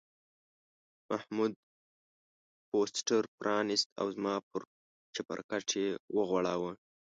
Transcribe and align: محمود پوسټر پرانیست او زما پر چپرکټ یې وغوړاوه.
محمود 1.09 1.53
پوسټر 2.69 3.23
پرانیست 3.37 3.87
او 3.99 4.07
زما 4.15 4.35
پر 4.49 4.61
چپرکټ 5.15 5.67
یې 5.81 5.87
وغوړاوه. 6.17 6.71